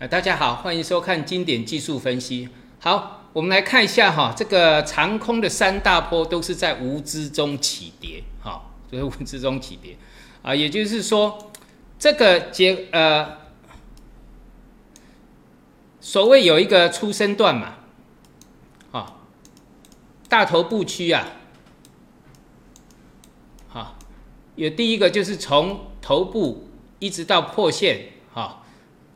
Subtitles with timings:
[0.00, 2.48] 呃，大家好，欢迎收看经典技术分析。
[2.80, 8.60] 好，我们来看一下哈，这个长空的三大波都是在无知中起跌，哈，
[8.90, 9.96] 就是无知中起跌
[10.42, 11.52] 啊，也就是说，
[11.96, 13.38] 这个结呃，
[16.00, 17.74] 所谓有一个出生段嘛，
[18.90, 19.14] 啊，
[20.28, 21.24] 大头部区啊，
[23.68, 23.96] 好，
[24.56, 26.68] 有第一个就是从头部
[26.98, 28.62] 一直到破线，哈。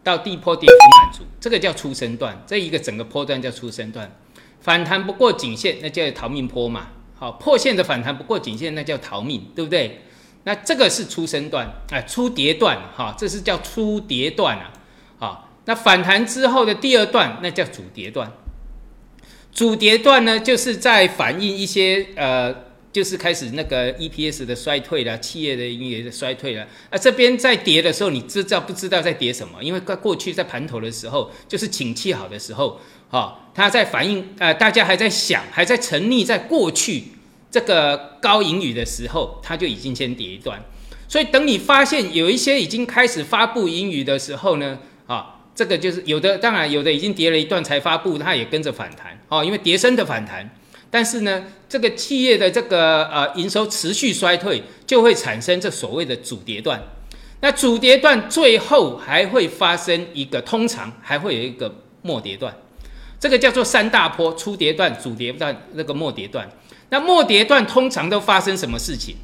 [0.08, 4.10] 到地坡跌幅满足，这个叫出生段，这一个整个波段叫出生段。
[4.58, 6.88] 反弹不过颈线，那叫逃命坡嘛。
[7.14, 10.00] 好，破线的反弹不过颈线，那叫逃命，对不对？
[10.44, 14.72] 那这个是出生段，哎，初跌段，哈，这是叫初跌段啊。
[15.18, 18.32] 好，那反弹之后的第二段，那叫主跌段。
[19.52, 22.67] 主跌段呢，就是在反映一些呃。
[22.90, 26.66] 就是开始那个 EPS 的衰退了，企业的营业的衰退了。
[26.90, 29.62] 啊，这边在跌的时候，你知道不知道在跌什么？
[29.62, 37.04] 因为在过去在盘头的时候，就是景气好的时候，哈，它在反映，呃，大家还在想，还在沉溺在过去
[37.50, 40.58] 这个高盈余的时候，它就已经先跌一段。
[41.06, 50.50] 所以等你发现有一些已经开始发布盈余的时候呢，啊，这个就是有的，当然有的已经跌了一段才发布，它也跟着反弹，哦，因为跌升的反弹。
[50.90, 56.82] 但是呢，这个企业的这个呃营收持续衰退，就会产生这所谓的主跌段。
[57.40, 62.56] 那主跌段最后还会发生一个，通常还会有一个末跌段。
[63.20, 66.50] 这个叫做三大坡：初跌段、主跌段、那个末跌段。
[66.90, 69.14] 那末跌段通常都发生什么事情？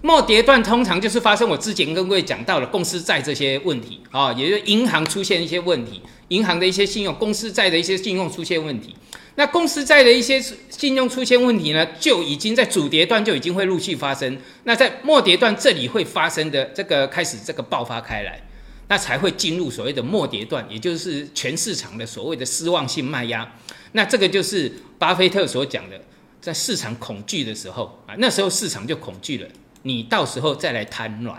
[0.00, 8.94] 末跌段通常就是发生我之前跟各位讲到了公司债这些问题啊，也就是银行出现一些问题，银行的一些信用、公司债的一些信用出现问题。
[9.38, 14.36] 那公司债的一些信用出现问题呢，就已经在主跌段就已经会陆续发生。
[14.64, 18.42] 那在末跌段这里会发生的这个开始这个爆发开来，
[18.88, 23.48] 那才会进入所谓的末跌段，也就是全市场的所谓的失望性卖压。
[23.92, 26.00] 那这个就是巴菲特所讲的，
[26.40, 29.46] 在市场恐惧的时候啊，那时候市场就恐惧了，
[29.82, 31.36] 你到时候再来贪婪。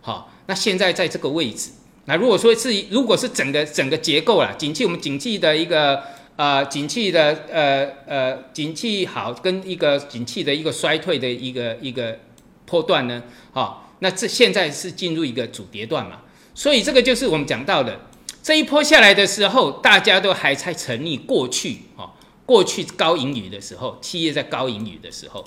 [0.00, 1.68] 好，那现在在这个位置，
[2.06, 6.02] 那如果说是如果是整个整个结构啦，景气我们景气的一个。
[6.36, 12.18] 啊，景气的呃呃，景气好跟一个景气的一个衰退的一个一个
[12.66, 13.22] 波段呢，
[13.52, 16.22] 好，那这现在是进入一个主跌段嘛，
[16.52, 18.00] 所以这个就是我们讲到的
[18.42, 22.10] 这一波下来的时候，大家都还在沉溺过去哦，
[22.44, 25.44] 过去高盈余的时候，企业在高盈余的时候，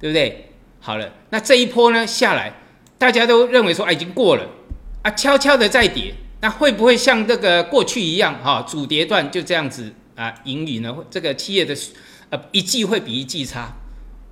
[0.00, 0.48] 对不对？
[0.80, 2.54] 好了，那这一波呢下来，
[2.96, 4.48] 大家都认为说啊已经过了
[5.02, 6.14] 啊，悄悄的在跌。
[6.42, 10.92] 那会不会像这个过去一样，哈，主跌段就这样子啊，盈余呢？
[11.08, 11.72] 这个企业的
[12.30, 13.76] 呃一季会比一季差，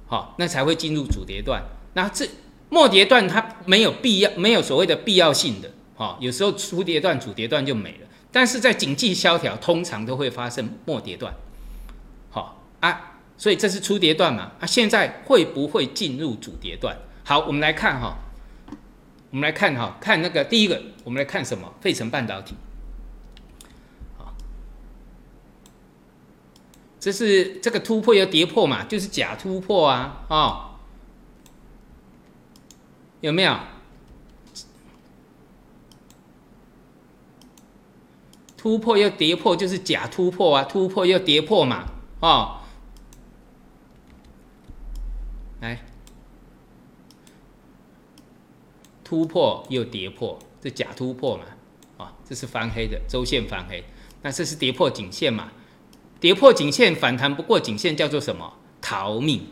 [0.09, 1.63] 好，那才会进入主跌段。
[1.95, 2.29] 那这
[2.69, 8.09] 末跌段它没有必要，没有所谓的必要性的，哈，有时候初跌段、主跌段就没了。
[8.33, 11.33] 但是在景气萧条，通常都会发生末跌段，
[12.31, 14.51] 好啊，所以这是初跌段嘛？
[14.59, 16.97] 啊，现在会不会进入主跌段？
[17.23, 18.17] 好，我们来看哈。
[19.31, 21.73] 我们来看哈，看那个第一个，我们来看什么？
[21.81, 22.55] 费城半导体，
[26.99, 30.71] 这是这个突破要跌破嘛，就是假突破啊，哦，
[33.21, 33.57] 有没有？
[38.57, 41.87] 突破要跌破就是假突破啊，突破要跌破嘛，
[42.21, 42.57] 哦。
[45.61, 45.79] 来
[49.11, 51.43] 突破又跌破，这假突破嘛？
[51.97, 53.83] 啊，这是翻黑的周线翻黑，
[54.23, 55.49] 那这是跌破颈线嘛？
[56.21, 58.53] 跌破颈线反弹不过颈线叫做什么？
[58.81, 59.49] 逃命！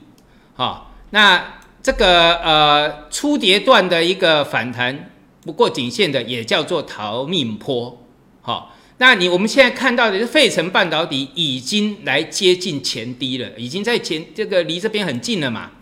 [0.55, 5.11] 好，那这个呃初跌段的一个反弹
[5.43, 8.07] 不过颈线的也叫做逃命坡。
[8.41, 15.73] 好，那你我们现在看到的是费城半导体已经来接近前低了，已经在前这个离这边很近了嘛？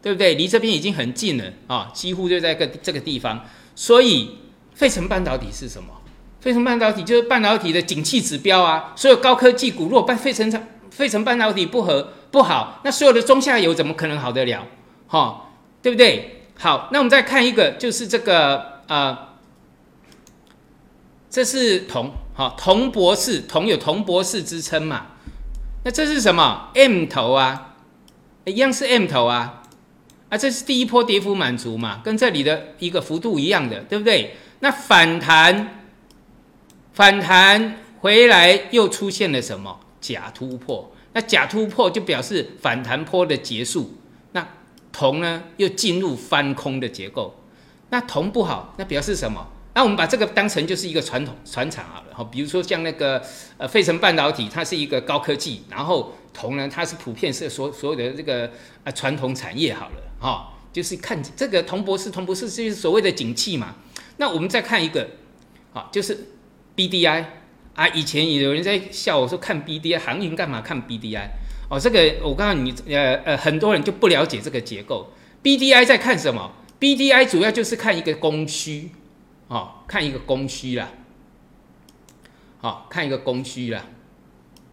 [0.00, 0.34] 对不对？
[0.34, 3.44] 离这边已经很近了啊，几乎就在个这个地方。
[3.74, 4.38] 所以，
[4.74, 5.88] 费城半导体是什么？
[6.40, 8.92] 费城半导体就是半导体的景气指标啊。
[8.94, 10.50] 所有高科技股，如果半费城
[10.90, 14.66] 费城半导体不合不好，那所有的中下游怎么可能好得了？
[15.08, 15.50] 哈，
[15.82, 16.44] 对不对？
[16.56, 19.34] 好，那我们再看一个，就是这个啊，
[21.30, 25.06] 这是铜，好，铜博士，铜有铜博士之称嘛？
[25.84, 27.76] 那这是什么？M 头啊，
[28.44, 29.57] 一样是 M 头啊。
[30.28, 34.36] 啊，这是第一波跌幅满足嘛，跟这里的一个幅度一样的，对不对？
[34.60, 35.84] 那反弹，
[36.92, 40.92] 反弹回来又出现了什么假突破？
[41.14, 43.94] 那假突破就表示反弹坡的结束。
[44.32, 44.46] 那
[44.92, 47.34] 铜呢，又进入翻空的结构。
[47.90, 49.46] 那铜不好，那表示什么？
[49.74, 53.22] 那我们把这个当成就是一个传统船厂好了，哈，比如说像那个
[53.56, 58.50] 呃费城半导体，它是一个高科技，然后铜呢，它是普遍是所所有的这个
[58.82, 63.76] 啊传统产业好了，哈，就是看这个铜博士，铜博士就是所谓的景气嘛。
[64.16, 65.08] 那我们再看一个，
[65.72, 66.28] 好，就是
[66.76, 67.24] BDI
[67.74, 71.28] 啊，以前有人在笑我说看 BDI 航运干嘛看 BDI？
[71.70, 75.12] 哦，这个我告诉你，呃呃，很多人就不了解这个结构。
[75.42, 78.90] BDI 在看什么？BDI 主要就是看一个供需，
[79.48, 80.88] 哦，看一个供需啦，
[82.60, 83.84] 好，看一个供需啦，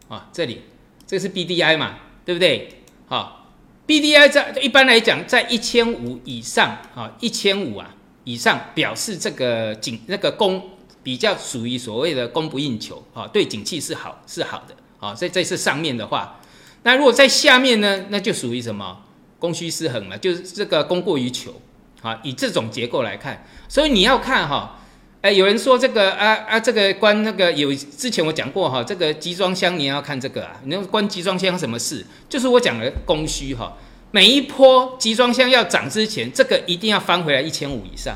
[0.07, 0.61] 啊，这里
[1.05, 2.69] 这是 BDI 嘛，对不对？
[3.07, 3.44] 好
[3.87, 10.71] ，BDI 在一般来讲在一千五以上，啊，一千五啊以上表示这个景那个供
[11.03, 16.39] 比较属于所谓的供不应求，啊，对景气是好是好的，啊，这这是上面的话。
[16.83, 18.05] 那如果在下面呢？
[18.09, 19.01] 那就属于什么
[19.39, 20.15] 供需失衡了？
[20.17, 21.59] 就是这个供过于求
[22.03, 22.19] 啊。
[22.23, 24.79] 以这种结构来看，所以你要看哈，
[25.25, 32.05] 哎，有人说这个啊啊，这个关那个有之前我讲过哈，这个集装箱你要看这个啊，你要关集装箱什么事？
[32.29, 33.75] 就是我讲的供需哈，
[34.11, 38.15] 每一波集装箱要涨之前，这个一定要翻回来一千五以上。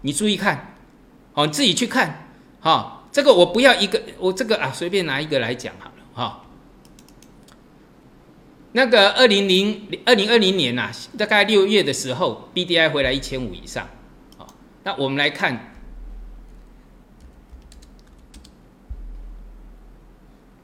[0.00, 0.74] 你注意看，
[1.32, 2.26] 好，你自己去看
[2.58, 3.04] 哈。
[3.12, 6.46] 这个我不要一个，我这个啊随便拿一个来讲好了哈。
[8.72, 13.88] 那个二零零二零二零年呐，大概六月的时候，B D I 回来一千五以上，
[14.36, 14.48] 好，
[14.82, 15.69] 那我们来看，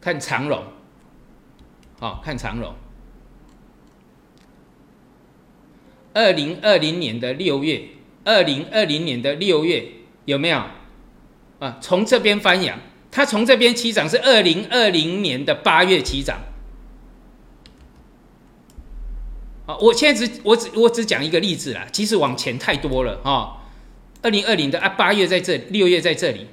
[0.07, 0.63] 看长荣，
[1.99, 2.73] 好，看长荣，
[6.15, 7.83] 二零二零年的六月，
[8.23, 9.85] 二零二零年的六月
[10.25, 10.63] 有没有
[11.59, 11.79] 啊？
[11.81, 12.79] 从这边翻扬，
[13.11, 16.39] 它从这边起涨是二零二零年的八月起涨。
[19.67, 23.67] 啊，我现在只我只我只讲一个例子啦，其实往前太多了啊。
[24.23, 26.47] 二零二零的啊八月在这，六月在这里，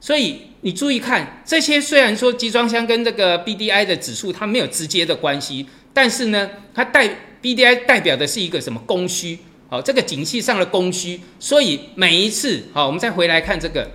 [0.00, 7.08] 所以你注意看这些，虽然说集装箱跟这个 B D I 的指数它没有直接的关系，但是呢，它代
[7.40, 9.38] B D I 代表的是一个什么供需？
[9.68, 13.90] 好，这个景气上的供需，所以每一次好，我们再回来看这个，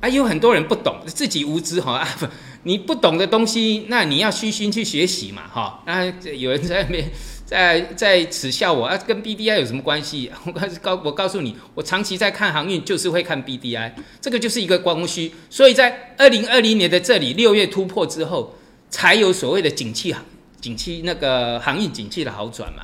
[0.00, 2.26] 啊，有很多人不懂，自己无知哈啊不。
[2.66, 5.84] 你不懂的东西，那你要虚心去学习嘛，哈。
[5.86, 7.08] 那有人在那边
[7.46, 10.32] 在在耻笑我啊，跟 B D I 有什么关系？
[10.44, 15.32] 我告告我告诉你，我长期在看航运，就是会看 B D I，这个就是一个光需。
[15.48, 18.56] 所以在二零二零年的这里六月突破之后，
[18.90, 20.12] 才有所谓的景气
[20.60, 22.82] 景气那个航运景气的好转嘛。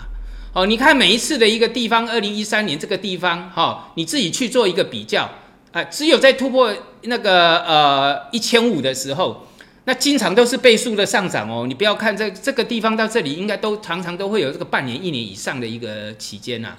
[0.54, 5.28] 哦，你看每一次的一个地方，二零一三年这个地方，哈，你自己去做一个比较
[5.72, 6.72] 啊，只有在突破
[7.02, 9.48] 那个呃一千五的时候。
[9.84, 16.76] 那经常都是倍数的上涨哦，你不要看这这个地方到这里，应该都常常都会有这个半年、一年以上的一个期间呐。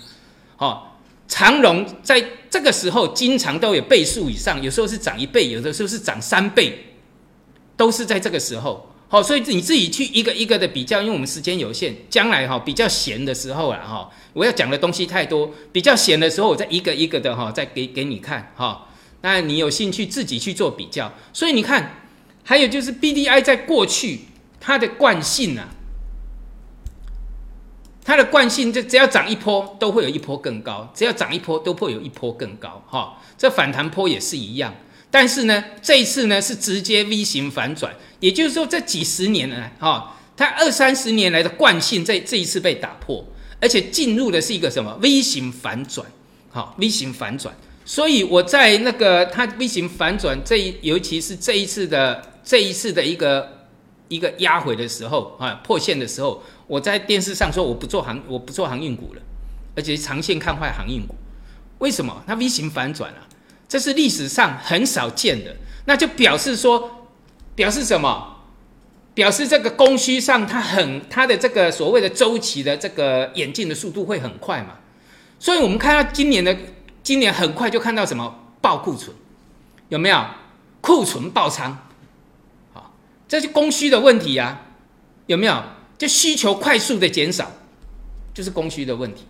[0.57, 0.83] 哦，
[1.27, 6.93] 长荣在这个时候经常都有倍数以上，有时候是涨一倍，有的时候是涨三倍，
[7.75, 8.89] 都是在这个时候。
[9.09, 18.87] 好，所以你自己去一个一个的比较，因为我们时间有限，将来哈比较闲的时候啊哈，我要讲的东西太多，比较闲的时候，我再一个一个的哈再给给你看哈。
[19.19, 21.99] 那你有兴趣自己去做比较，所以你看。
[22.43, 24.21] 还有就是 B D I 在过去
[24.59, 25.69] 它的惯性啊，
[28.03, 34.75] 它的惯性就只要涨一波都会有一波更高，只要涨一波都会有一波更高，哈，这反弹波也是一样。
[35.09, 43.25] 但是呢，这一次呢是直接 V 型反转，也就是说这几十年来，哈，它二三十年来的惯性在这一次被打破，
[43.61, 46.05] 而且进入的是一个什么 V 型反转，
[46.49, 47.55] 好，V 型反转。
[47.85, 52.32] 所以我在那个它 V 型反转这一，尤其是这一次的。
[52.43, 53.67] 这一次的一个
[54.09, 59.21] 一个压回的时候啊，破线的时候，我在电视上说我不做航我不做航运股了，
[59.75, 61.15] 而且长线看坏航运股。
[61.79, 62.23] 为什么？
[62.27, 63.27] 它 V 型反转了，
[63.67, 67.07] 这是历史上很少见的，那就表示说，
[67.55, 68.29] 表示什么？
[69.13, 74.75] 表示这个供需上它很它的这个所谓的周期的这个演进的速度会很快嘛？
[75.39, 76.55] 所以我们看到今年的
[77.03, 79.15] 今年很快就看到什么爆库存，
[79.89, 80.25] 有没有
[80.81, 81.89] 库存爆仓？
[83.33, 84.61] 这是供需的问题呀，
[85.25, 85.63] 有没有？
[85.97, 87.51] 就需求快速的减少，
[88.31, 89.25] 就是供需的问题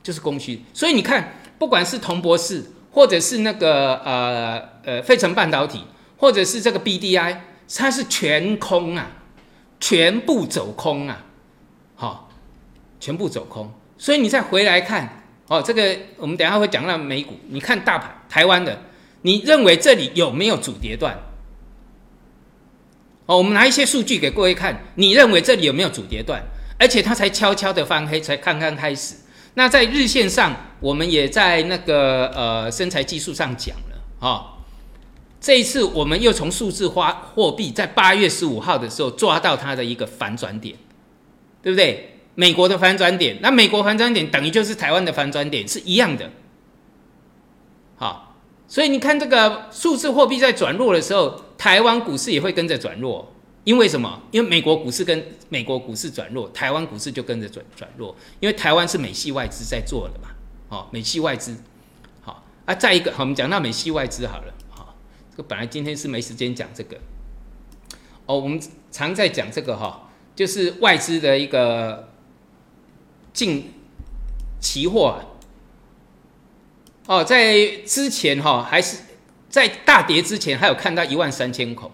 [0.00, 0.62] 就是供需。
[0.72, 5.82] 所以你看，不管是铜博士，或者是那个呃呃费城半导体，
[6.18, 9.10] 或者是这个 B D I，它是全空啊，
[9.80, 11.24] 全部走空啊，
[11.96, 12.30] 好，
[13.00, 13.72] 全部走空。
[13.98, 18.82] 所以你再回来看哦，这个我们等下会讲到美股，你看大盘台湾的，
[19.22, 21.18] 你认为这里有没有主跌段？
[23.28, 26.42] 哦，我们拿一些数据给各位看，你认为这里有没有主跌段？
[26.78, 29.16] 而且它才悄悄的翻黑，才刚刚开始。
[29.52, 34.56] 那在日线上，我们也在那个呃身材技术上讲了啊。
[35.38, 40.74] 这一次我们又从数字化货币在八月十五号的时候抓到它的一个反转点，
[41.62, 42.14] 对不对？
[42.34, 46.30] 美国的反转点，那美国反转点等于就是台湾的反转点是一样的。
[47.96, 48.27] 好，
[48.68, 53.32] 所以你看这个数字货币在转弱的时候，台湾股市也会跟着转弱。
[53.64, 54.22] 因为什么？
[54.30, 58.16] 因为美国股市跟美国股市转弱，台湾股市就跟着转转弱。
[58.40, 60.30] 因为台湾是美系外资在做的嘛，
[60.68, 61.54] 好，美系外资，
[62.22, 62.74] 好啊。
[62.74, 64.94] 再一个，好，我们讲到美系外资好了，好，
[65.30, 66.96] 这个本来今天是没时间讲这个，
[68.24, 68.58] 哦，我们
[68.90, 72.08] 常在讲这个哈，就是外资的一个
[73.34, 73.74] 进
[74.60, 75.27] 期货啊，
[77.08, 78.98] 哦，在之前哈，还是
[79.48, 81.90] 在大跌之前，还有看到一万三千口，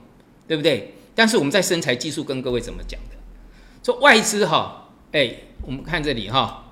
[0.49, 0.93] 对不对？
[1.15, 3.17] 但是我们在身材技术跟各位怎么讲的？
[3.85, 6.65] 说外资哈，哎，我们看这里哈，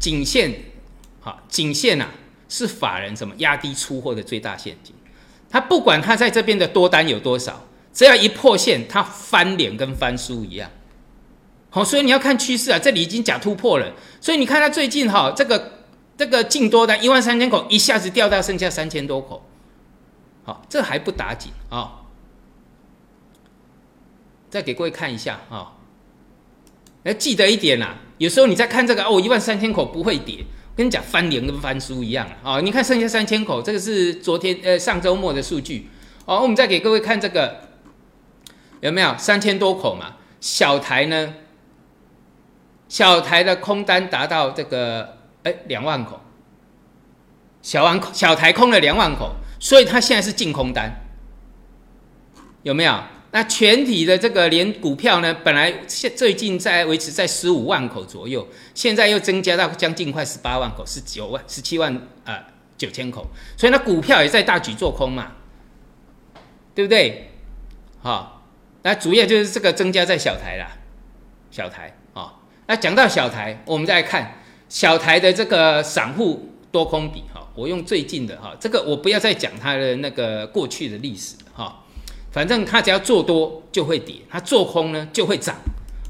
[0.00, 0.52] 颈线，
[1.20, 2.08] 好，颈线呐
[2.48, 4.92] 是法人什么压低出货的最大陷阱。
[5.48, 10.68] 他不管他在这边的多单有多少，只要一破线，他翻脸跟翻书一样。
[11.74, 13.92] 好，所以你要看趋势啊，这里已经假突破了。
[14.20, 15.72] 所以你看他最近哈，这个。
[16.16, 19.44] 这个净多单一万三千口一下子掉到剩下三千多口，
[20.44, 22.02] 好，这还不打紧啊！
[24.48, 25.72] 再给各位看一下啊，
[27.02, 30.44] 哎，记得一点啦，有时候你在看这个哦，一万三千口不会跌，
[30.76, 32.60] 跟你讲翻脸跟翻书一样啊！
[32.60, 35.88] 你看剩下三千口，这个是昨天呃上周末的数据
[36.26, 36.38] 哦。
[36.40, 37.62] 我们再给各位看这个
[38.82, 40.14] 有没有三千多口嘛？
[40.40, 41.34] 小台呢？
[42.88, 45.18] 小台的空单达到这个。
[45.44, 46.18] 哎，两万口，
[47.60, 50.90] 小万小台空了两万口，所以它现在是净空单，
[52.62, 52.98] 有没有？
[53.30, 62.42] 那全体的这个连股票呢，本来现最近在维持在十五万口左右，现在又增加到将近快十八万口，十九万、十七万啊
[62.78, 63.26] 九千口，
[63.58, 65.32] 所以那股票也在大举做空嘛，
[66.74, 67.32] 对不对？
[68.00, 68.46] 好，
[68.80, 70.70] 那主要就是这个增加在小台啦，
[71.50, 71.94] 小台。
[72.66, 74.40] 那讲到小台，我们再来看。
[74.66, 81.84] 小台的这个散户多空比哈，我用最近的哈，这个我不要再讲它的那个过去的历史哈，
[82.32, 85.54] 反正它只要做多就会跌，它做空呢就会涨，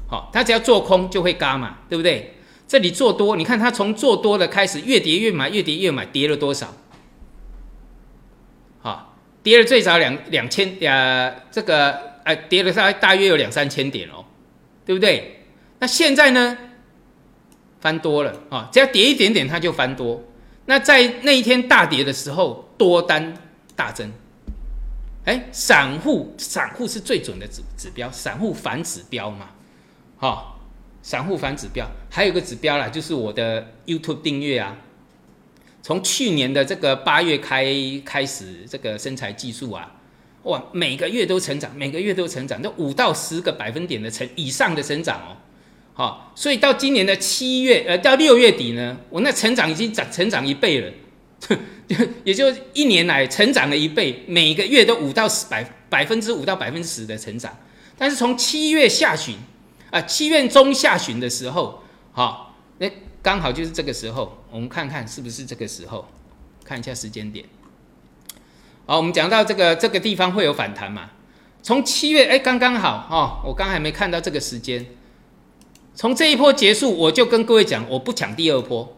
[0.09, 2.33] 好，它只要做空就会嘎嘛，对不对？
[2.67, 6.73] 这里做多，你看它从做多的开始，越跌越买，越跌越买，跌了多少？
[8.81, 14.25] 好，跌了最少两两千呀，这个哎，跌了大大约有两三千点哦，
[14.85, 15.44] 对不对？
[15.79, 16.57] 那现在呢？
[17.81, 18.67] 翻多了啊！
[18.71, 20.23] 只要跌一点点，它就翻多。
[20.65, 23.37] 那在那一天大跌的时候，多单
[23.75, 24.11] 大增。
[25.25, 29.49] 哎，散户，散户是最准的指指标，散户反指标嘛，
[30.17, 30.55] 哈，
[31.03, 31.85] 散户反指标。
[32.09, 34.75] 还有个指标啦，就是我的 YouTube 订阅啊。
[35.83, 37.65] 从去年的这个八月开
[38.03, 39.95] 开始，这个身材技术啊，
[40.43, 45.37] 哇，每个月都成长，每个月都成长，都五到十个百分点的成以上的成长哦。
[45.97, 50.91] 好，所以到今年的七月，呃，到六月底呢，我那成长已经长成长一倍了，
[52.25, 57.57] 也就一年来成长了一倍，每个月都五到十百百分之五到百分之十的成长。
[57.97, 59.37] 但是从七月下旬，
[59.89, 66.05] 啊，七月中下旬的时候，好，那刚好就是这个时候，我们看看是不是这个时候，
[66.65, 67.45] 看一下时间点。
[68.85, 71.11] 好，我们讲到这个这个地方会有反弹嘛？
[71.63, 74.85] 从七月，哎，刚刚好，哦，我刚还没看到这个时间。
[75.95, 78.97] 从这一波结束，我就跟各位讲，我不抢第二波。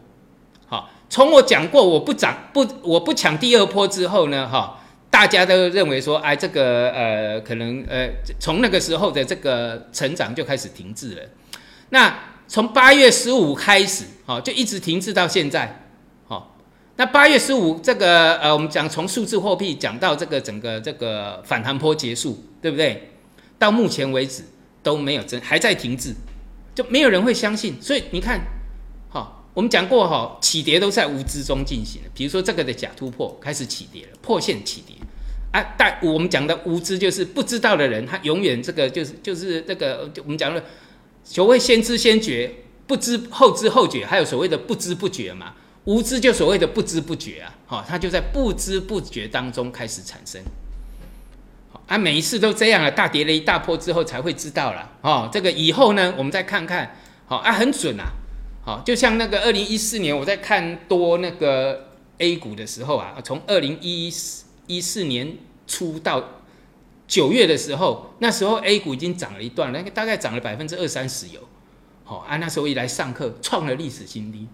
[0.66, 11.22] 好，从我讲过我不涨不我不抢第二波之后呢，哈，大家都认为说，哎，这个呃，可能呃，从那个时候的这个成长就开始停滞了。
[11.90, 15.84] 那从八月十五开始，好，就一直停滞到现在。
[16.26, 16.56] 好，
[16.96, 23.12] 那八月十五这个呃，我们讲从数字货币讲到这个整个这个反弹波结束，对不对？
[23.56, 24.42] 到目前为止
[24.82, 26.12] 都没有增，还在停滞。
[26.78, 28.40] 就没有人会相信，所以你看，
[29.08, 32.08] 好，我们讲过哈，起跌都在无知中进行的。
[32.14, 34.94] 比如说这个的假突破开始起跌了，破线起跌
[35.50, 35.74] 啊。
[35.76, 40.62] 但我们讲的无知就是不知道的人，他永远这个就是就是这个，我们讲的
[41.24, 42.48] 所谓先知先觉，
[42.86, 45.54] 不知后知后觉，还有所谓的不知不觉嘛。
[45.86, 50.40] 无知就所谓的不知不觉啊，好，他就在不知不觉当中开始产生。
[51.88, 55.28] 啊，每一次都这样了，大跌了一大波之后才会知道了哦。
[55.32, 58.12] 这个以后呢，我们再看看，好啊，很准啊，
[58.62, 66.42] 好，就像那个二零一四年我在看多那个 A 股的时候啊，从二零一四一四年初到
[67.06, 71.40] 九月的时候，那时候 A 股已经涨了一段，那个大概涨了百分之二三十有。
[72.04, 74.46] 好啊，那时候一来上课，创了历史新低，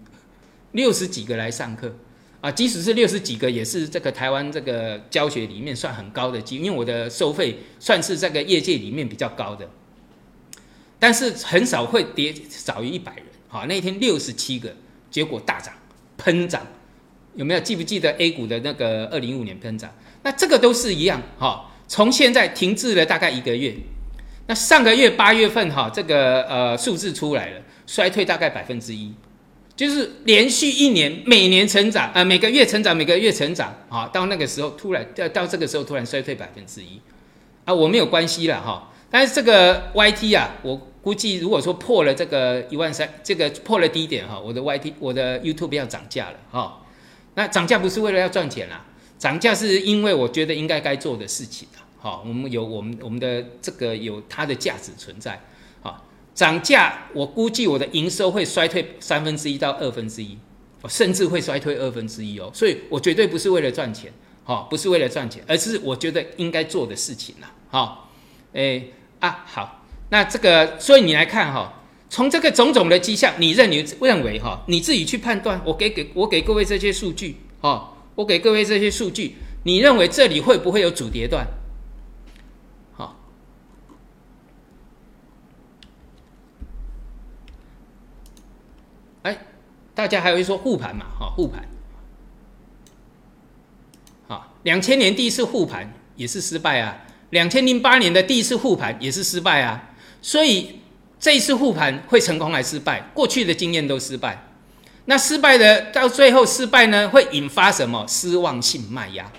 [0.71, 1.93] 六十几个来上课
[2.41, 9.67] 啊，即使是六十几个，也是这个台湾这个教学里面算很高的级，因为我的收费算是这个业界里面比较高的，
[10.99, 13.25] 但是很少会跌少于一百人。
[13.47, 14.75] 好，那天六十七个，
[15.09, 15.73] 结果大涨
[16.17, 16.61] 喷涨，
[17.33, 19.91] 有没有记不记得 A 股的那个二零一五年喷涨？
[20.21, 21.71] 那这个都是一样哈。
[21.87, 23.75] 从现在停滞了大概一个月，
[24.47, 29.13] 那上个月八月份哈，这个呃数字出来了，衰退大概百分之一，
[29.75, 37.01] 就是连续一年每年成长啊，每个月成长，每个月成长啊，到那个时候突然到到这个时候突然衰退百分之一。
[37.65, 46.81] 啊，我没有关系了哈，但是这个 YT 啊，我估计如果说破了这个一万三，这个破了低点哈，我的 YT 我的 YouTube 要涨价了哈，
[47.33, 48.85] 那涨价不是为了要赚钱啦。
[49.17, 55.41] 涨价是因为我觉得应该该做的事情啊，好，我们有我们我们的这个有它的价值存在，
[56.35, 60.37] 涨价我估计我的营收会衰退三分之一到二分之一，
[60.87, 64.13] 甚至会衰退二分之一哦，所以我绝对不是为了赚钱，
[64.43, 68.11] 好，不是为了赚钱，而是我觉得应该做的事情啦，好，
[68.53, 77.93] 诶啊好，那这个所以你来看哈，从这个种种的迹象，你认你认为哈，你自己去判断，我给给我给各位这些数据，哈。
[78.15, 81.45] 我给各位这些数据，你认为这里会不会有主跌段？
[82.93, 83.19] 好，
[89.23, 89.37] 哎，
[89.95, 91.05] 大家还会说护盘嘛？
[91.17, 91.67] 哈，护盘。
[94.27, 96.97] 好，两千年第一次护盘也是失败啊，
[97.29, 100.81] 两千零八年的第一次护盘也是失败啊，所以
[101.19, 102.99] 这一次护盘会成功还失败？
[103.13, 104.43] 过去的经验都失败。
[105.05, 109.31] 那失败的到最后失败呢，会引发什么失望性卖压，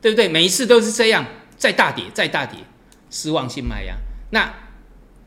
[0.00, 0.28] 对不对？
[0.28, 1.24] 每一次都是这样，
[1.56, 2.58] 再大跌再大跌，
[3.08, 3.94] 失望性卖压。
[4.30, 4.52] 那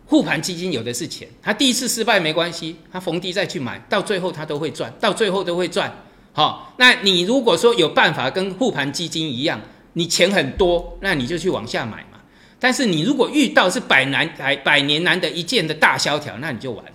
[0.06, 5.92] 护盘基金有的是钱，他第一次失败没关系，他逢低再去买，到最后他都会赚，到最后都会赚。
[6.32, 9.60] 好，那你如果说有办法跟护盘基金一样，
[9.94, 12.20] 你钱很多，那你就去往下买嘛。
[12.60, 16.92] 但是你如果遇到是百难百百年难得一见的大萧条，那你就完了。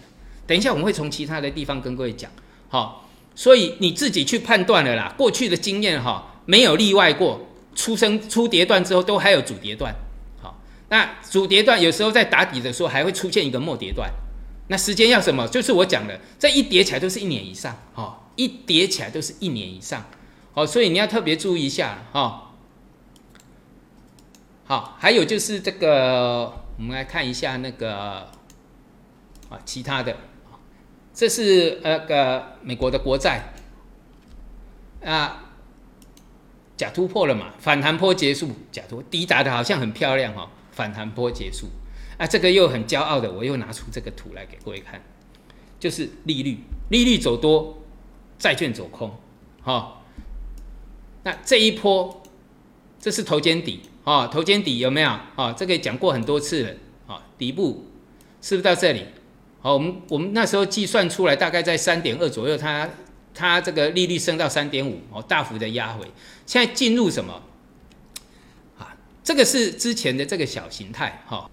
[0.46, 2.30] 等一下我们会从其他的地方跟各位讲。
[2.68, 5.14] 好，所以你自己去判断了啦。
[5.16, 7.46] 过去的经验哈，没有例外过。
[7.76, 9.94] 出生出跌段之后，都还有主跌段。
[10.90, 14.12] 那主跌段有时候在打底的时候，还会出现一个末跌段。
[14.68, 15.48] 那时间要什么？
[15.48, 17.76] 就是我讲的，这一叠起来都是一年以上。
[17.94, 20.04] 哈，一叠起来都是一年以上。
[20.54, 22.52] 哦，所以你要特别注意一下哈。
[24.64, 28.28] 好，还有就是这个，我们来看一下那个
[29.48, 30.16] 啊，其他的。
[31.12, 33.52] 这是那个美国的国债
[35.04, 35.50] 啊，
[36.76, 37.52] 假突破了嘛？
[37.58, 41.66] 反弹波结束，假突抵达的好像很漂亮哈，反弹波结束
[42.18, 45.02] 啊，这个又很骄傲的，我又拿出这个图来给各位看，
[45.78, 46.58] 就是利率，
[46.90, 47.82] 利率走多，
[48.38, 49.14] 债券走空，
[49.62, 50.02] 哈，
[51.22, 52.22] 那这一波
[52.98, 55.52] 这是头肩底啊，头肩底有没有啊？
[55.56, 56.74] 这个讲过很多次了
[57.06, 57.86] 啊，底部
[58.42, 59.04] 是不是到这里？
[59.62, 62.88] 好，我们我们那时候计算出来大概在三点二左右，它
[63.34, 66.06] 它这个利率升到三点五，哦，大幅的压回。
[66.46, 67.42] 现在进入什么？
[69.30, 71.48] 这个是之前的这个小形态，哈。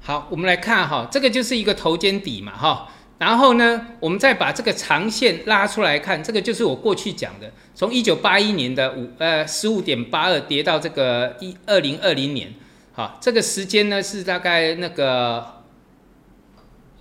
[0.00, 2.88] 好，我们来看哈，这个就是一个头肩底嘛，哈。
[3.18, 12.54] 然后呢，我们再把这个长线拉出来看，这个就是我过去讲的，从一九八一年的五呃十五点八二跌到这个一二零二零年，
[12.94, 15.58] 好，这个时间呢是大概那个。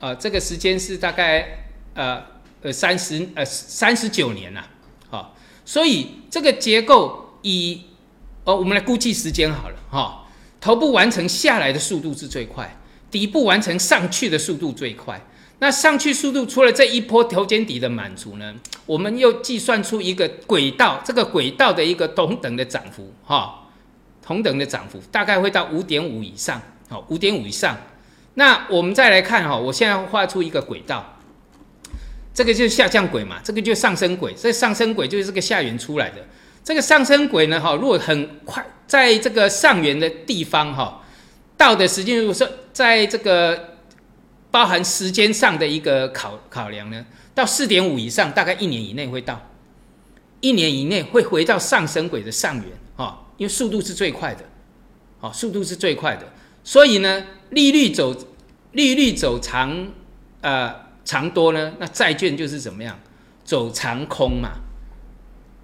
[0.02, 2.22] 呃，这个时间是大概呃
[2.64, 4.66] 呃三十呃三十九年呐，
[5.10, 7.82] 好，所以这个结构以
[8.48, 10.24] 哦，我们来估计时间好了哈。
[10.62, 12.78] 头部完成下来的速度是最快，
[13.12, 15.22] 底部完成上去的速度最快。
[15.60, 18.56] 那上去速度除了这一波头肩底的满足呢，
[18.86, 23.68] 我们又计算出一个轨道，这个轨道的一个同等的涨幅哈，
[24.22, 27.78] 同等的涨幅大概会到五点五以上，好，五点五以上。
[28.36, 31.18] 那我们再来看哈，我现在画出一个轨道，
[32.34, 36.26] 这个就是下降轨嘛，这个就上升轨，这上升轨就是这个下缘出来的。
[36.68, 41.02] 这个上升轨呢，哈，如果很快在这个上缘的地方哈，
[41.56, 43.78] 到的时间如果说在这个
[44.52, 49.42] 包含时间上的一个考考量呢，到四点五以上，大概一年以内会到，
[50.42, 52.66] 一年以内会回到上升轨的上缘
[52.98, 54.44] 哈，因为速度是最快的，
[55.22, 56.28] 好，速度是最快的，
[56.66, 57.24] 所以呢。
[57.52, 58.14] 利率走，
[58.74, 59.88] 利率走长，
[60.42, 60.76] 呃，
[61.06, 61.72] 长多呢？
[61.80, 63.00] 那债券就是怎么样？
[63.46, 64.50] 走长空嘛，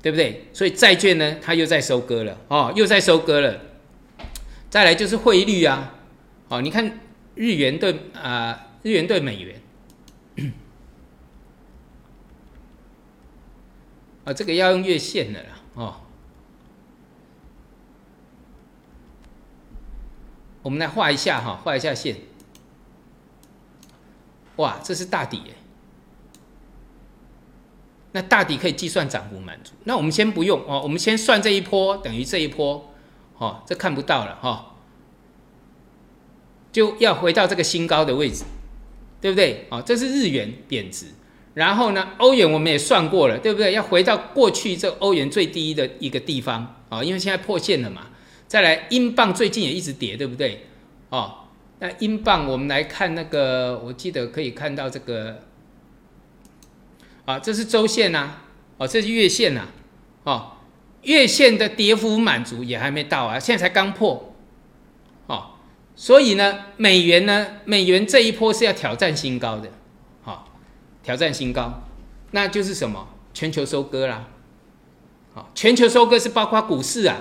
[0.04, 0.46] 对不对？
[0.52, 3.60] 所以债券呢，它又在收割了哦，又在收割了。
[4.70, 5.96] 再来就是汇率啊，
[6.50, 7.00] 哦，你看
[7.36, 10.52] 日元对啊，日元对美元，
[14.26, 15.96] 啊，这个要用月线的了哦。
[20.64, 22.18] 我们来画一下哈，画一下线。
[24.58, 25.54] 哇，这是大底耶。
[28.14, 29.74] 那大底可以计算涨幅满足。
[29.84, 32.94] 那我们先不用哦，我们先算这一波等于这一波，
[33.38, 34.76] 哦，这看不到了哈，
[36.72, 38.44] 就要回到这个新高的位置，
[39.20, 39.66] 对不对？
[39.70, 41.08] 哦，这是日元贬值，
[41.56, 43.74] 然后呢，欧元我们也算过了，对不对？
[43.74, 48.08] 要回到过去这欧元最低的一个地方啊，因为现在破线了嘛。
[48.48, 50.68] 再来，英镑最近也一直跌，对不对？
[51.10, 51.34] 哦，
[51.80, 55.42] 那英镑我们来看那个，我记得可以看到这个。
[57.26, 58.38] 啊，这是周线呐，
[58.78, 59.68] 哦，这是月线呐，
[60.24, 60.52] 哦，
[61.04, 64.34] 月线的跌幅满足也还没到啊，现在才刚破，
[65.28, 65.52] 哦，
[65.96, 69.70] 所以呢，美元呢，美元这一波是要挑战新高的，
[70.22, 70.50] 好，
[71.02, 71.84] 挑战新高，
[72.32, 73.08] 那就是什么？
[73.34, 74.28] 全球收割啦，
[75.34, 77.18] 好，全球收割是包括股市啊，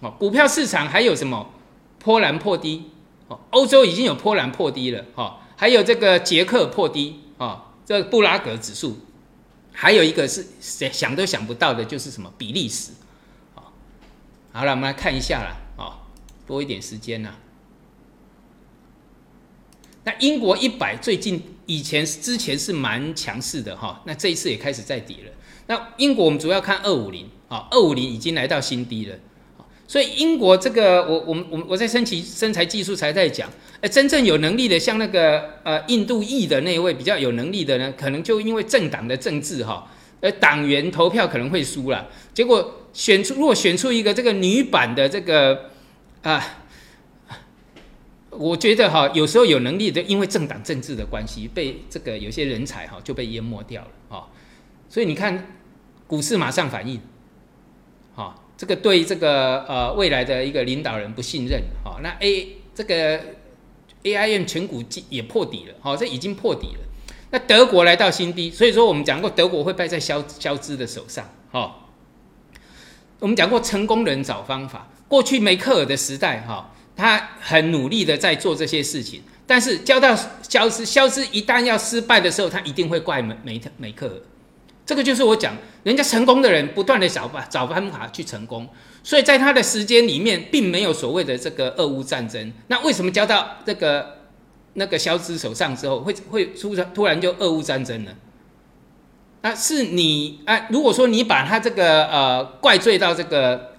[0.00, 1.50] 哦，股票市场还有什么？
[1.98, 2.90] 波兰破低，
[3.28, 8.98] 哦，欧洲已经有波兰破低了，哈，还有这个捷克破低，啊，这布拉格指数。
[9.76, 12.92] 还有一个是想想都想不到的，就是什么比利时，
[13.56, 13.68] 啊，
[14.52, 15.98] 好了，我们来看一下了，哦，
[16.46, 17.34] 多一点时间呢。
[20.04, 25.32] 那英国一百最近以前之前是蛮强势的哈，那这一次也开始在跌了。
[25.66, 29.18] 那英国我们主要看二五零啊，二五零已经来到新低了。
[29.86, 33.50] 所以英国这个，我我们我我在升级身材技术才在讲，
[33.82, 39.86] 哎，真正有能力的，像那个呃印度裔的那位比较有能力的呢，可能就因为政党的政治哈，
[40.20, 45.70] 呃党员投票可能会输了，结果选出如果选出一个这个女版的这个
[46.22, 46.64] 啊，
[48.30, 54.24] 我觉得哈，有时候有能力的，因为政党政治的关系，被这个有些人才哈就被淹没掉了啊，
[54.88, 55.58] 所以你看
[56.06, 56.98] 股市马上反应，
[58.14, 58.40] 好。
[58.64, 63.20] 这个对这个呃未来的一个领导人不信任，好，那 A 这个
[64.04, 66.78] A I M 全股也破底了，好，这已经破底了。
[67.30, 71.90] 那德国来到新低，所以说我们讲过德国会败在肖肖兹的手上，哈。
[73.18, 84.14] 我们讲过成功人找方法，过去梅克尔的时代，哈，他很努力的在做这些事情，但是交到肖兹，肖兹一旦要失败的时候，他一定会怪梅梅特梅克尔。
[84.86, 88.68] 这个就是我讲，人家成功的人不断的找办找方法去成功，
[89.02, 92.52] 所以在他的时间里面，并没有所谓的这个俄乌战争。
[92.66, 94.18] 那为什么交到这个
[94.74, 98.10] 那个肖兹手上之后，会会出突然就俄乌战争呢？
[99.40, 103.72] 那是你啊，如果说你把他这个呃怪罪到这个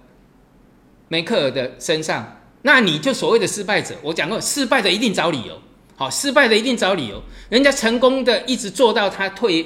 [1.06, 3.94] 梅克尔的身上，那你就所谓的失败者。
[4.02, 5.56] 我讲过，失败的一定找理由，
[5.94, 7.22] 好，失败的一定找理由。
[7.48, 9.64] 人家成功的一直做到他退。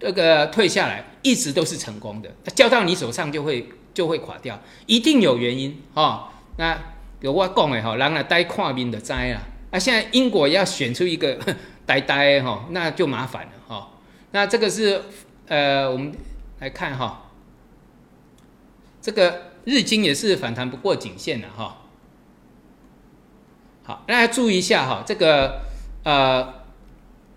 [0.00, 6.32] 这个退下来一直都是成功的，交到你手上就会就会垮掉，一定有原因哈。
[6.56, 6.78] 那
[7.20, 9.40] 有我讲的哈，人啊呆看面的灾啦。
[9.72, 11.36] 那现在英国要选出一个
[11.84, 13.90] 呆呆哈，那就麻烦了哈。
[14.30, 15.02] 那这个是
[15.48, 16.12] 呃，我们
[16.60, 17.30] 来看哈，
[19.02, 21.78] 这个日经也是反弹不过颈线的哈。
[23.82, 25.62] 好，大家注意一下哈，这个
[26.04, 26.57] 呃。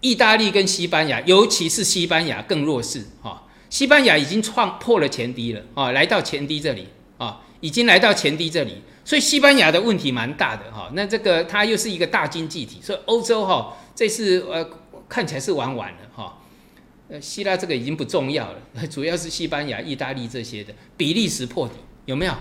[0.01, 3.47] 意大利跟西班牙，尤其是西班牙更弱势哈。
[3.69, 6.87] 西班牙已经创破了前低了啊，来到前低这里
[7.17, 10.91] 啊，已经来到前低这里，所以西班牙的问题蛮大的哈。
[10.93, 14.67] 那这个它又是一个大经济体，所以欧洲哈这次呃
[15.07, 16.37] 看起来是玩完了哈。
[17.07, 20.73] 呃，希腊这个已经不重要了， 主要是西班牙、意大利这些的。
[20.97, 22.33] 比利时破底有没有？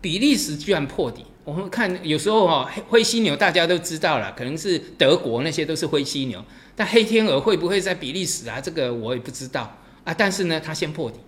[0.00, 1.24] 比利时居然破底。
[1.48, 6.44] 我们看有时候哈灰犀牛大家都知道了，可能是德国那些都是灰犀牛，
[6.76, 8.60] 但黑天鹅会不会在比利时啊？
[8.60, 10.12] 这个我也不知道啊。
[10.12, 11.18] 但是呢，它先破底，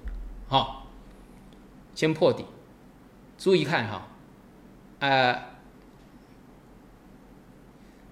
[0.46, 0.90] 好，
[1.94, 2.44] 先破底。
[3.38, 4.08] 注意看哈，
[4.98, 5.38] 啊，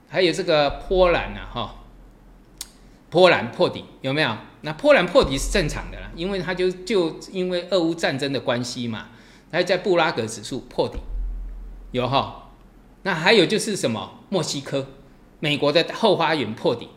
[0.09, 1.75] 还有这个波兰呐哈，
[3.11, 4.35] 波兰破底有没有？
[4.63, 9.09] 那波兰破底是正常的啦，因为它就就因为俄乌战争的关系嘛，
[9.53, 10.99] 它在布拉格指数破底。
[11.91, 12.51] 有哈，
[13.03, 14.21] 那还有就是什么？
[14.31, 14.87] 墨西哥、
[15.41, 16.89] 美国的后花园破底，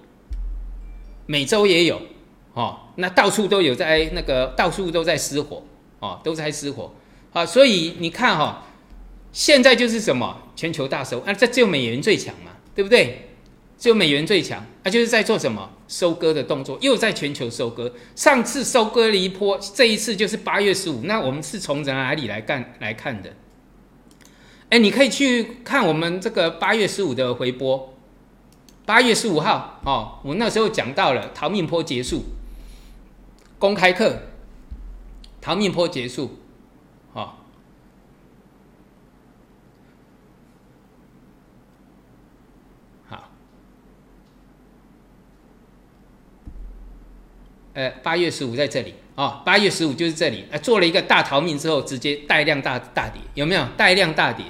[1.25, 2.01] 美洲也有，
[2.53, 5.63] 哦，那到处都有在那个到处都在失火，
[5.99, 6.93] 哦，都在失火，
[7.31, 8.65] 啊，所以你看哈，
[9.31, 13.29] 现在就是什么全球大收，啊，这只有美元最强嘛，对不对？
[13.77, 17.91] 只有美元最强，啊，就是在做什么收割的动作，又在全球收割。
[18.15, 23.33] 上次收割了一波，这一次就是八月十五，那我们是从哪里来干来看的？
[24.71, 27.93] 哎，你可以去看我们这个八月十五的回播，
[28.85, 32.23] 八月十五号哦，我那时候讲到了逃命坡结束，
[33.59, 34.17] 公开课，
[35.41, 36.39] 逃命坡结束，
[37.11, 37.37] 好，
[43.09, 43.29] 好，
[47.73, 48.95] 呃，八月十五在这里。
[49.15, 54.45] 哦，八月十五就是这里，啊，做了一个大逃命之后，直接带量大大跌，有没有带量大跌？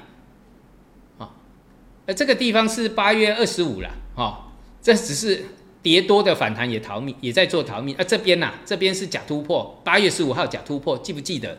[2.13, 4.37] 这个地方是八月二十五了，哦，
[4.81, 5.45] 这只是
[5.81, 7.95] 跌多的反弹也逃命，也在做逃命。
[7.95, 11.57] 啊，这边呐，这边是假突破，八月十五号假突破，记不记得？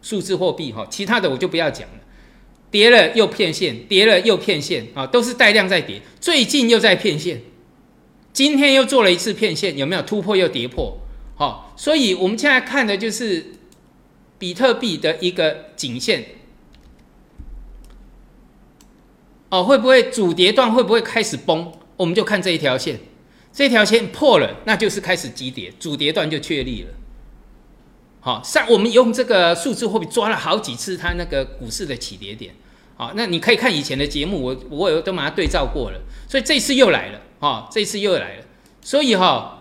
[0.00, 2.00] 数字货币哈，其他的我就不要讲了，
[2.70, 7.42] 跌了又骗线，跌了又骗线，啊，都是带量在跌，最近又在骗线，
[8.32, 10.96] 今天又做了一次骗线，有没有突破又跌破？
[11.34, 13.44] 好，所以我们现在看的就是
[14.38, 16.24] 比特币的一个颈线，
[19.50, 21.72] 哦，会不会主跌段会不会开始崩？
[21.96, 22.98] 我们就看这一条线，
[23.52, 26.88] 这条线破了，那就是开始急跌，主跌段就确立了。
[28.20, 32.54] 好，上我们用这个数字货币抓了好几次它那个股市的起跌点，
[32.96, 38.44] 好，那你可以看以前的节目，我我有都把它对照过了，所以这次又来了，哦，这次又来了，
[38.80, 39.54] 所以哈。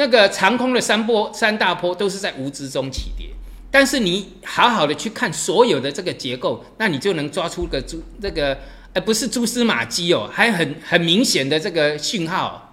[0.00, 3.30] 那个长空的三波三大波都是在无知中起跌，
[3.68, 8.56] 但是你好好的去看所有的这个结构，那你就能抓出个主这个，
[8.92, 12.72] 呃，不是蛛丝马迹哦，还很很明显的这个讯号，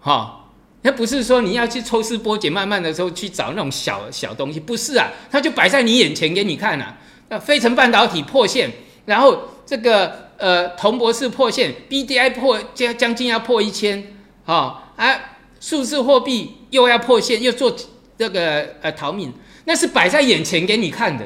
[0.00, 0.50] 哈，
[0.82, 6.96] 那不是说你要去抽丝剥茧，慢慢的时候去找那种小小东西，不是啊，它就摆在你眼前给你看啊。
[7.28, 8.70] 那飞成半导体破线，
[9.06, 15.20] 然后这个呃铜博士破线，B D I 破将将近要破一千，哈，啊。
[15.60, 17.74] 数字货币又要破线，又做
[18.18, 19.32] 这个呃逃命，
[19.64, 21.24] 那是摆在眼前给你看的，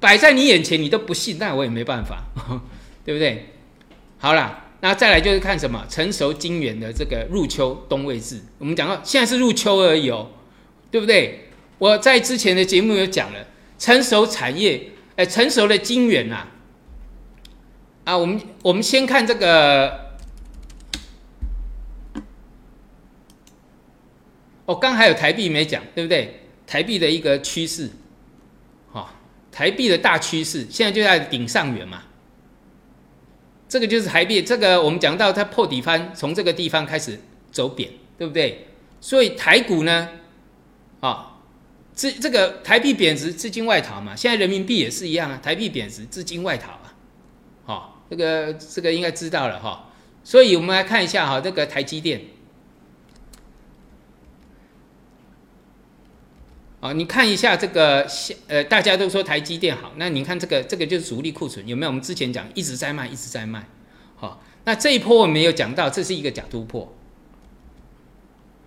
[0.00, 2.24] 摆在你眼前你都不信，那我也没办法，
[3.04, 3.46] 对不对？
[4.18, 10.28] 好了，那再来就是看什么成熟晶圆的这个入秋冬位置，我们讲到现在是入秋而已哦，
[10.90, 11.48] 对不对？
[11.78, 13.46] 我在之前的节目有讲了，
[13.78, 16.46] 成熟产业，哎，成熟的晶圆呐，
[18.04, 20.02] 啊，我们我们先看这个。
[24.66, 26.40] 哦，刚还有台币没讲，对不对？
[26.66, 27.90] 台币的一个趋势，
[28.90, 29.14] 哈，
[29.52, 32.02] 台币的大趋势现在就在顶上缘嘛。
[33.68, 37.18] 这个就是台币，这个我们讲到它破底翻，从这个地方开始
[37.50, 38.68] 走贬，对不对？
[39.00, 40.08] 所以台股呢，
[41.00, 41.38] 啊，
[41.94, 44.14] 资这个台币贬值，资金外逃嘛。
[44.14, 46.94] 现在人民币也是一样啊，台币贬值，资金外逃啊。
[47.64, 49.90] 好，这个这个应该知道了哈。
[50.22, 52.20] 所以我们来看一下哈，这个台积电。
[56.84, 58.06] 啊，你看一下这个，
[58.46, 61.88] 呃，大家都说台积电好，那你看这个，这个就是主力库存有没有？
[61.88, 63.66] 我们之前讲一直在卖，一直在卖，
[64.16, 66.94] 好，那这一波我们没有讲到，这是一个假突破，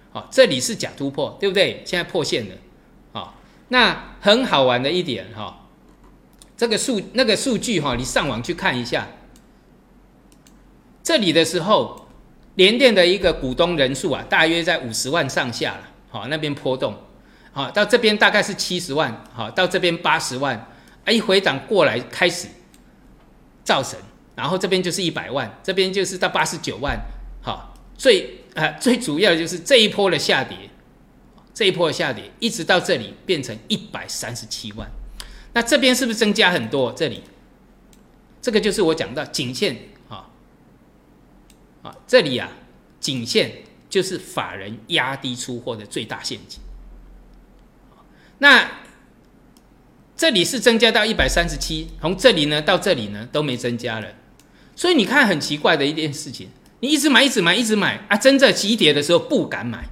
[0.09, 1.83] 好，这里是假突破，对不对？
[1.85, 2.55] 现在破线了，
[3.11, 5.67] 好，那很好玩的一点哈，
[6.57, 9.09] 这个数那个数据哈，你上网去看一下，
[11.03, 12.07] 这里的时候，
[12.55, 16.95] 联电的一个股东人数啊，大约在五十万上下了，好，那边波动。
[17.57, 20.55] 好，到这边大概是七十万，好，到这边八十万，
[21.03, 22.47] 啊，一回档过来开始
[23.63, 23.97] 造神，
[24.35, 26.95] 然后这边就是一百万，这边就是到八十九万，
[27.41, 30.55] 好，最啊最主要的就是这一波的下跌，
[31.51, 34.87] 这一波的下跌一直到这里变成一百三十七万，
[35.53, 36.93] 那这边是不是增加很多？
[36.93, 37.23] 这里，
[38.39, 39.75] 这个就是我讲到颈线，
[40.09, 40.29] 啊
[41.81, 42.51] 啊，这里啊
[42.99, 43.51] 颈线
[43.89, 46.59] 就是法人压低出货的最大陷阱。
[48.39, 48.69] 那
[50.15, 54.07] 这里是增加到一百三十七，从这里呢到这里呢都没增加了，
[54.75, 59.85] 所以你看很奇怪的一件事情，你一直买一直买一直买啊，真正急跌的时候不敢买，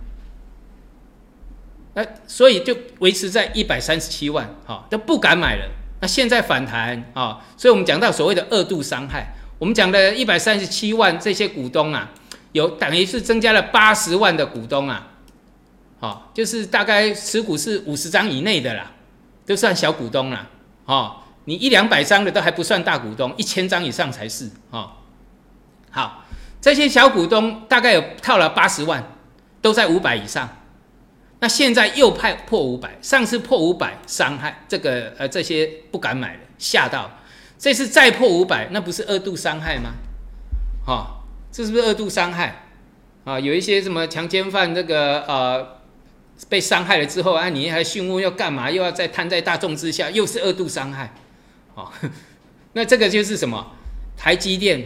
[1.93, 5.69] 那所以就维持在一百三十七万，哈，都不敢买了。
[6.01, 12.11] 那现在反弹啊，所以我们讲到所谓的二度伤害，我们讲的一百三十七万这些股东啊，
[12.51, 15.11] 有等于是增加了八十万的股东啊。
[16.05, 18.91] 哦，就是大概持股是五十张以内的啦，
[19.43, 20.47] 都算小股东啦。
[20.85, 21.15] 哦，
[21.45, 24.47] 你一两百张的都还不算大股东，一千张以上才是。
[24.69, 24.91] 哦，
[25.89, 26.23] 好，
[26.61, 29.03] 这些小股东大概有套了八十万，
[29.63, 30.47] 都在五百以上。
[31.39, 37.09] 那现在又派破五百，上次破五百伤害这个呃这些不敢买了，吓到。
[37.57, 39.93] 这次再破五百，那不是二度伤害吗？
[40.85, 42.63] 哦，这是不是二度伤害？
[43.23, 45.74] 啊，有一些什么强奸犯这个呃。
[46.49, 48.69] 被伤害了之后啊，你还讯问要干嘛？
[48.69, 51.13] 又要再摊在大众之下，又是二度伤害，
[51.75, 51.91] 哦，
[52.73, 53.73] 那这个就是什么？
[54.17, 54.81] 台积电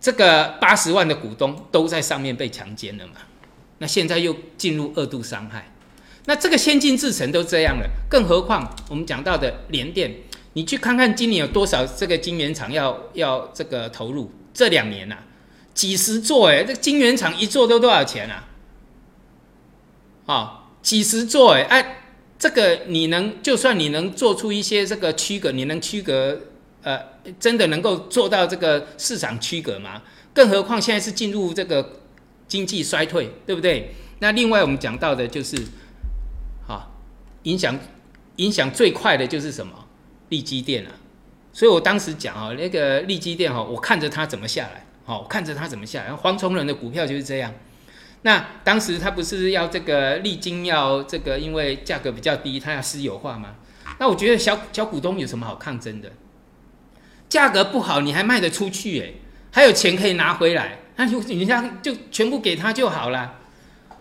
[0.00, 3.14] 这个八十万的股东都在上面被强奸了嘛？
[3.78, 5.72] 那现在又进入二度伤害，
[6.24, 10.14] 那这个先进制程都这样了，更何况我们讲到的联电，
[10.54, 14.30] 你去看看今年有多少这个晶圆厂要要这个投入？
[14.54, 15.16] 这两年呐，
[15.74, 18.48] 几十座哎，这晶圆厂一座都多少钱啊？
[20.26, 22.02] 啊，几十座哎哎，
[22.38, 26.38] 这个你能就算你能做出一些这个区隔，你能区隔
[26.82, 27.00] 呃，
[27.40, 30.02] 真的能够做到这个市场区隔吗？
[30.34, 32.00] 更何况现在是进入这个。
[32.48, 33.92] 经济衰退，对不对？
[34.20, 35.56] 那另外我们讲到的就是，
[36.68, 36.86] 啊，
[37.42, 37.76] 影响
[38.36, 39.72] 影响最快的就是什么？
[40.28, 40.92] 利基电啊。
[41.52, 46.14] 所以我当时讲啊，那个利基电哈，我看着它怎么下来，好，看着它怎么下来。
[46.14, 47.52] 黄崇仁的股票就是这样。
[48.26, 53.50] 那当时他不是要这个利金要这个，因为价格比较低，他要私有化吗？
[54.00, 56.10] 那我觉得小小股东有什么好抗争的？
[57.28, 59.12] 价格不好，你还卖得出去，哎，
[59.52, 60.80] 还有钱可以拿回来。
[60.96, 63.34] 那就你像就全部给他就好了，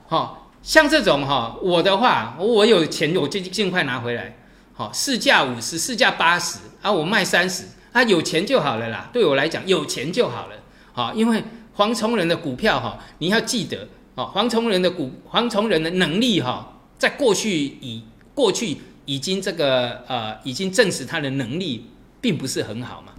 [0.07, 4.35] 好，像这种哈，我的话，我有钱我就尽快拿回来，
[4.73, 9.07] 好，市价五十，市价八十，啊，我卖三十，啊，有钱就好了啦。
[9.13, 10.55] 对我来讲，有钱就好了，
[10.93, 23.11] 好，因为黄崇仁的股票哈，你要记得，哦，黄崇仁的股，黄崇仁的能力哈，在过去已过去已经这个呃，已经证实他的能力并不是很好嘛。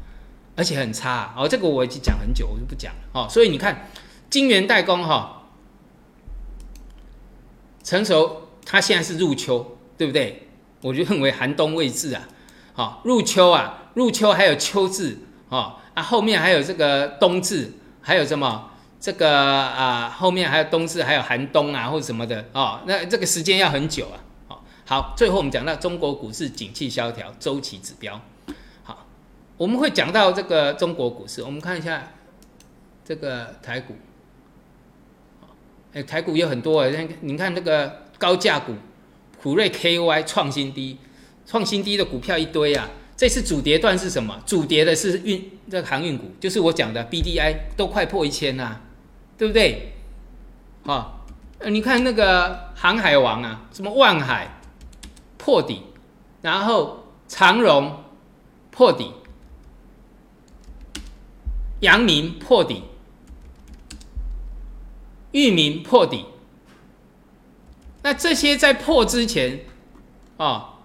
[0.58, 3.28] 而且很差哦，这个我已经讲很久，我就不讲了哦。
[3.28, 3.90] 所以你看，
[4.30, 5.42] 金元代工哈，
[7.84, 10.48] 成熟，它现在是入秋，对不对？
[10.80, 12.26] 我就认为寒冬未至啊，
[12.72, 15.18] 好入秋啊，入秋还有秋至
[15.50, 18.70] 哦啊，后面还有这个冬至，还有什么
[19.06, 24.18] 这个啊，后面还有冬至，还有寒冬啊，或者什么的哦，那这个时间要很久啊。
[24.84, 28.20] 好，最后我们讲到中国股市景气萧条周期指标。
[28.82, 29.06] 好
[29.58, 32.14] 我们会讲到这个中国股市，我们看一下
[33.04, 33.94] 这个台股，
[35.92, 36.88] 哎，台股有很多啊，
[37.20, 38.74] 你看那个高价股，
[39.40, 40.98] 普瑞 KY 创新低，
[41.46, 42.90] 创新低的股票一堆啊。
[43.16, 44.42] 这次主跌段是什么？
[44.44, 48.80] 主跌的是运这个航运股，就是我讲的 BDI 都快破一千啦，
[49.38, 49.92] 对不对？
[50.84, 51.26] 好，
[51.66, 54.60] 你看那个航海王啊，什么万海
[55.36, 55.82] 破底，
[56.42, 58.04] 然后长荣
[58.70, 59.12] 破底。
[61.80, 62.84] 阳明破底，
[65.32, 66.24] 域名破底，
[68.02, 69.60] 那这些在破之前，
[70.38, 70.78] 啊，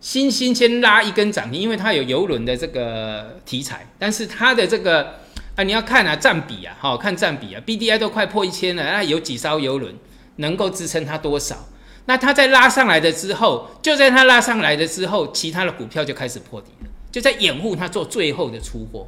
[0.00, 5.20] 新新先拉一根涨停，因为它有游轮的这个题材，但是它的这个
[5.56, 9.94] 啊，你要看啊，占比啊，好看占比啊，B D I 都快破一千了，那有几艘游轮
[10.36, 11.68] 能够支撑它多少？
[12.06, 19.06] 那它在拉上来的之后，就在它拉上来的之后，其他的股票就开始破底了，就在掩护它做最后的出货。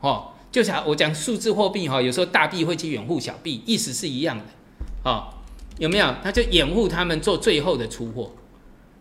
[0.00, 4.44] 哦，就像我讲数字货币哈，有时候大币会去掩护小币，意思是一样的，
[5.04, 5.28] 哦，
[5.78, 6.14] 有没有？
[6.22, 8.30] 他就掩护他们做最后的出货，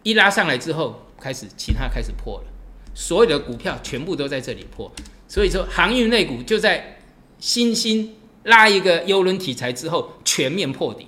[0.03, 2.45] 一拉上来之后，开始其他开始破了，
[2.93, 4.91] 所有的股票全部都在这里破，
[5.29, 6.99] 所以说航运类股就在
[7.39, 11.07] 新兴拉一个邮轮题材之后全面破底，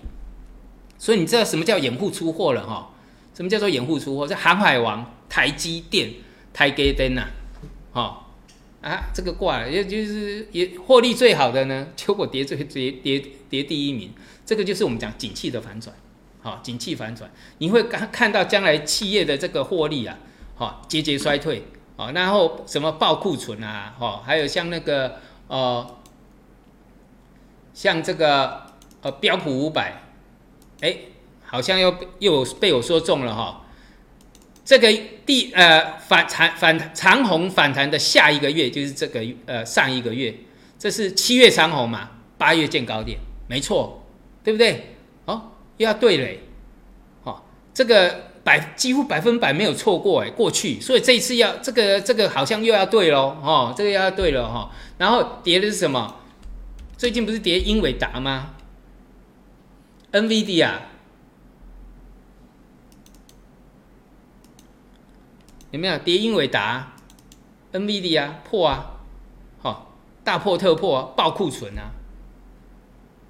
[0.97, 2.93] 所以你知道什么叫掩护出货了哈？
[3.34, 4.25] 什么叫做掩护出货？
[4.25, 6.13] 这航海王、台积电、
[6.53, 7.27] 台积电呐，
[7.91, 8.19] 哈。
[8.81, 14.12] 啊，这个挂了，也就是也获利最好的呢，结果跌最跌跌跌第一名，
[14.43, 15.95] 这个就是我们讲景气的反转，
[16.41, 17.29] 好，景气反转，
[17.60, 20.17] 你会看看到将来企业的这个获利啊，
[20.55, 21.63] 好，节节衰退，
[22.01, 25.85] 好，然后什么爆库存啊，好，还有像那个呃，
[27.75, 28.65] 像这个
[29.03, 30.01] 呃标普五百，
[30.79, 30.97] 哎，
[31.43, 33.67] 好像又又被我说中了哈。
[34.65, 34.91] 这个
[35.27, 40.33] 第呃反弹反长红反弹的下一个月就是这个呃上一个月，
[40.79, 44.03] 这是七月长红嘛，八月见高点，没错，
[44.43, 44.95] 对不对？
[45.25, 46.39] 哦，又要对嘞，
[47.25, 47.43] 哦，
[47.75, 56.15] 这个百几乎百分百没有错过哎，过去，所以这一次要这个这个好像又要对喽，哦，这个又要对了哈，然后跌的是什么？
[56.98, 58.56] 最近不是跌英伟达吗
[60.12, 60.87] ？NVD 啊。
[65.71, 66.96] 有没有跌英伟达、
[67.71, 69.00] NVD 啊破啊，
[69.62, 71.92] 好大破特破，爆库存啊，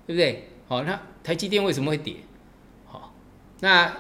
[0.08, 0.50] 对不对？
[0.68, 2.16] 好，那台积电为什么会跌？
[2.88, 3.14] 好，
[3.60, 3.94] 那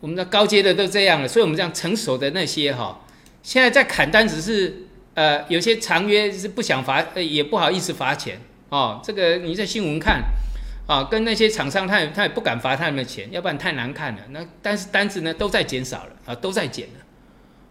[0.00, 3.00] 我们的高阶的都这样了，所以我们这样成熟的那些哈，
[3.42, 8.40] 现在在砍单，只是呃有些长约是不想罚，也不好意思罚钱
[8.70, 9.00] 哦。
[9.04, 10.22] 这个你在新闻看
[10.86, 14.22] 啊，跟那些厂商他也他也不敢罚他们的钱，要不然太难看了。
[14.30, 17.04] 那但是单子呢都在减少了啊，都在减了。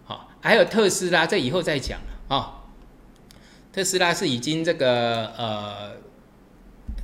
[0.05, 2.55] 好还有特斯拉，这以后再讲了啊。
[3.73, 5.97] 特斯拉是已经这个呃，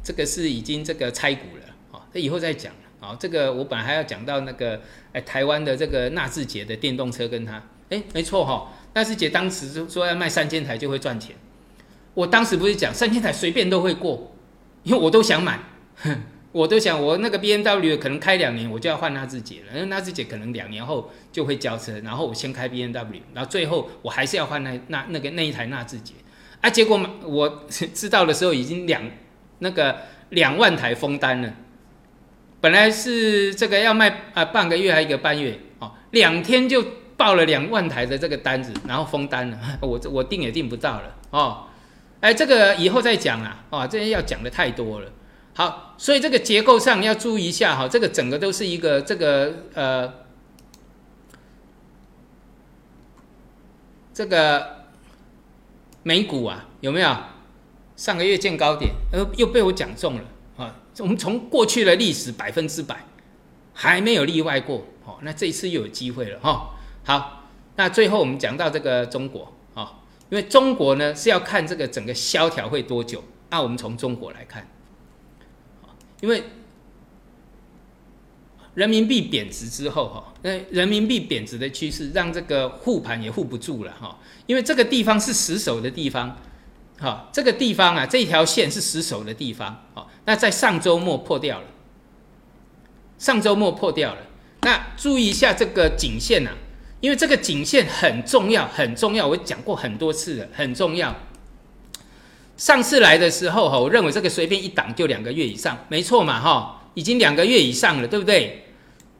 [0.03, 3.17] 这个是已经这个拆股了啊，这以后再讲了啊。
[3.19, 4.81] 这个我本来还要讲到那个
[5.13, 11.35] 哎，台湾的这个纳智捷的电动车跟他，哎，没错哈，纳智捷当时说要卖三千台就会赚钱，
[12.13, 14.35] 我当时不是讲三千台随便都会过，
[14.83, 15.59] 因为我都想买。
[16.51, 19.73] 我都想，我那个 B M W 可能开两年，我就要换纳智捷了。
[19.73, 26.13] 因为纳智捷可能两年后就会交车，然后我先开 B M W，然后最后我还是要换那那那个那一台纳智捷。
[26.61, 29.03] 啊，结果我知道的时候已经两
[29.59, 29.97] 那个
[30.29, 31.53] 两万台封单了。
[32.61, 36.83] 本来是这个要卖啊半个月还一个半月哦，两天就
[37.15, 39.57] 报了两万台的这个单子，然后封单了。
[39.81, 41.65] 我我订也订不到了哦。
[42.21, 43.63] 哎，这个以后再讲啦。
[43.69, 45.11] 哦，这些要讲的太多了。
[45.53, 50.13] 好，所以这个结构上要注意一下哈，这个整个都是一个这个呃，
[54.13, 54.87] 这个
[56.03, 57.15] 美股啊，有没有
[57.95, 60.23] 上个月见高点，呃，又被我讲中了？
[60.99, 63.05] 我们从过去的历史百分之百
[63.73, 66.69] 还没有例外过，哦，那这一次又有机会了哈。
[67.03, 67.43] 好，
[67.75, 74.67] 那最后我们讲到这个中国啊，因为中国呢是要看这个整个萧条会多久，那我们从中国来看。
[76.21, 76.43] 因为
[78.73, 84.17] 人民币贬值之后，哈，那人民币贬值的趋势让这个护盘也护不住了，哈。
[84.47, 86.37] 因为这个地方是死守的地方，
[86.99, 91.65] 哈，这个地方啊，这条线是死守的地方，好，那在上周末破掉了，
[93.17, 94.21] 上周末破掉了。
[94.61, 96.51] 那注意一下这个颈线呐，
[97.01, 101.15] 因为这个颈线很重要，很重要，我讲过很多次了，很重要。
[102.57, 108.61] 上次来的时候哈，我认为这个随便一挡就两个月以上，没错嘛哈，已经两个月以上了，对不对？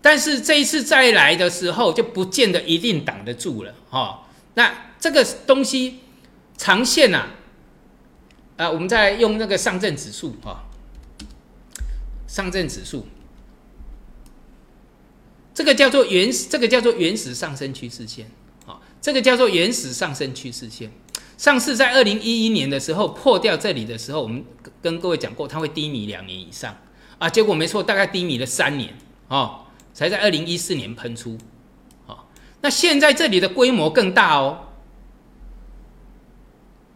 [0.02, 4.24] 但是这一次再来的时候，就不见得一定挡得住了哈。
[4.54, 6.00] 那这个东西
[6.56, 7.35] 长线呐，啊，
[8.58, 10.64] 啊我们再用那个上证指数啊，
[12.28, 13.06] 上证指数，
[15.54, 18.32] 这个叫做原始，这个叫做原始上升趋势线，
[18.66, 20.92] 啊，这个叫做原始上升趋势线。
[21.38, 24.46] 上次在二零一一年的时候破掉这里的时候，我们
[24.82, 26.78] 跟各位讲过，它会低迷两年以上
[27.18, 27.30] 啊。
[27.30, 28.94] 结果没错，大概低迷了三年
[29.28, 31.38] 哦，才在二零一四年喷出。
[32.06, 32.30] 好，
[32.62, 34.65] 那现在这里的规模更大哦。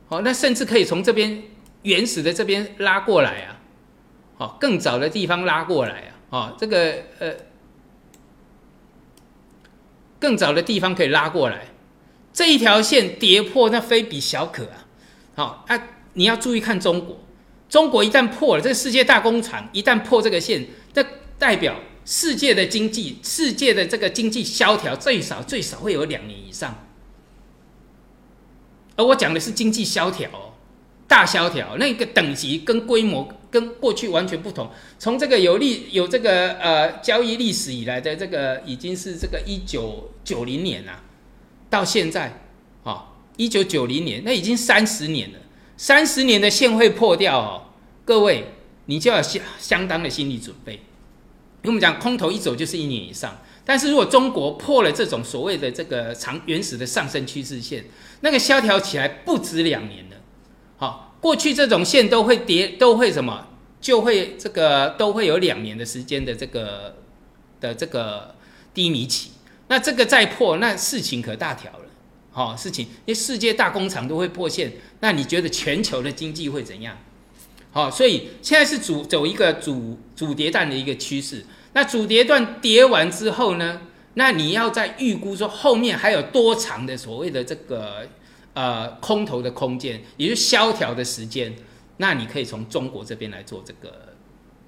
[0.09, 1.43] 好，那甚至可以从这边
[1.83, 3.61] 原始的这边拉过来啊。
[4.37, 6.11] 好，更早的地方拉过来啊。
[6.31, 7.35] 哦，这个呃，
[10.19, 11.67] 更早的地方可以拉过来。
[12.33, 14.85] 这一条线跌破，那非比小可啊！
[15.35, 17.19] 好啊，你要注意看中国，
[17.67, 21.05] 中国一旦破了这个世界大工厂，一旦破这个线，这
[21.37, 26.88] 代表世界的经济，世界的这个经济萧条最少最少会有两年以上。
[28.99, 30.29] 而我讲的是经济萧条，
[31.07, 34.69] 大萧条，那个等级跟规模跟过去完全不同。
[34.99, 41.01] 从这个有历有这个呃交易历史以来的这个，已经是这个一九九零年啊。
[41.69, 42.41] 到现在，
[42.83, 45.39] 啊，一九九零年，那已经三十年了。
[45.77, 47.63] 三十年的线会破掉哦，
[48.03, 48.51] 各位，
[48.87, 50.73] 你就要相相当的心理准备。
[50.73, 50.79] 因
[51.63, 53.39] 为我们讲空头一走就是一年以上，
[53.69, 57.85] 但是如果中国破了这种所谓的这个长原始的上升趋势线，
[58.21, 60.15] 那个萧条起来不止两年了。
[60.77, 63.47] 好，过去这种线都会跌，都会什么，
[63.79, 66.95] 就会这个都会有两年的时间的这个
[67.61, 68.33] 的这个
[68.73, 69.33] 低迷期。
[69.67, 71.85] 那这个再破，那事情可大条了，
[72.31, 76.97] 好事情，因为世界大工厂都会破线，那你觉得全球的经济会怎样？
[77.69, 81.45] 好，所以现在是主走一个主主跌段的一个趋势。
[81.73, 83.81] 那主跌段跌完之后呢，
[84.15, 88.07] 那你要在预估说后面还有多长的所谓的这个
[88.53, 91.55] 呃空头的空间，也就是萧条的时间，
[91.97, 94.15] 那你可以从中国这边来做这个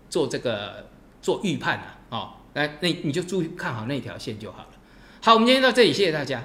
[0.09, 0.87] 做这个
[1.21, 4.69] 做预判啊，哦，那那你就注意看好那条线就好了。
[5.21, 6.43] 好，我们今天到这里，谢谢大家。